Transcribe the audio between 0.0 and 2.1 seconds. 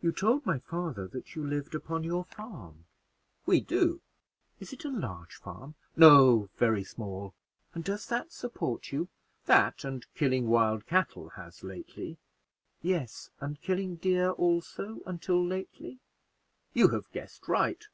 "You told my father that you lived upon